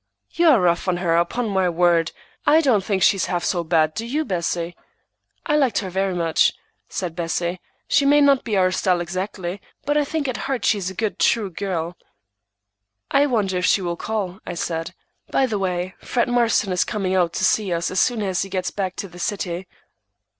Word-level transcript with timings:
"You 0.31 0.47
are 0.49 0.59
rough 0.59 0.87
on 0.87 0.97
her, 0.97 1.15
upon 1.15 1.47
my 1.49 1.69
word. 1.69 2.11
I 2.47 2.59
don't 2.61 2.83
think 2.83 3.03
she's 3.03 3.27
half 3.27 3.43
so 3.43 3.63
bad, 3.63 3.93
do 3.93 4.03
you, 4.03 4.25
Bessie?" 4.25 4.75
"I 5.45 5.55
liked 5.55 5.77
her 5.77 5.91
very 5.91 6.15
much," 6.15 6.53
said 6.89 7.15
Bessie. 7.15 7.59
"She 7.87 8.03
may 8.07 8.19
not 8.19 8.43
be 8.43 8.57
our 8.57 8.71
style 8.71 8.99
exactly, 8.99 9.61
but 9.85 9.97
I 9.97 10.03
think 10.03 10.27
at 10.27 10.37
heart 10.37 10.65
she 10.65 10.79
is 10.79 10.89
a 10.89 10.95
good, 10.95 11.19
true 11.19 11.51
girl." 11.51 11.97
"I 13.11 13.27
wonder 13.27 13.59
if 13.59 13.65
she 13.67 13.83
will 13.83 13.95
call," 13.95 14.39
I 14.43 14.55
said. 14.55 14.95
"By 15.29 15.45
the 15.45 15.59
way, 15.59 15.93
Fred 15.99 16.27
Marston 16.27 16.71
is 16.71 16.83
coming 16.83 17.13
out 17.13 17.31
to 17.33 17.45
see 17.45 17.71
us 17.71 17.91
as 17.91 18.01
soon 18.01 18.23
as 18.23 18.41
he 18.41 18.49
gets 18.49 18.71
back 18.71 18.95
to 18.95 19.07
the 19.07 19.19
city." 19.19 19.67